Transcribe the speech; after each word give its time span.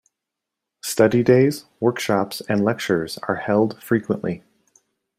Study 0.81 1.21
days, 1.21 1.65
workshops 1.79 2.41
and 2.49 2.63
lectures 2.65 3.19
are 3.27 3.35
held 3.35 3.79
frequently. 3.83 4.43